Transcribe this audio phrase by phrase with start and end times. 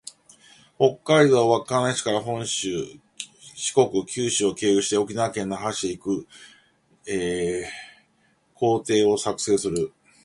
[0.79, 2.69] 北海道稚内市から本州、
[3.53, 6.27] 四国、九州を経由して、沖縄県那覇市へ行く
[7.05, 7.69] 旅
[8.57, 9.93] 程を作成する